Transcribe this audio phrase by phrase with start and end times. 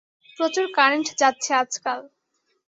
[0.37, 1.99] প্রচুর কারেন্ট যাচ্ছে আজকাল।